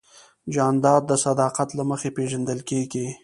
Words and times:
جانداد 0.53 1.01
د 1.07 1.11
صداقت 1.25 1.69
له 1.77 1.83
مخې 1.89 2.09
پېژندل 2.17 2.59
کېږي. 2.69 3.07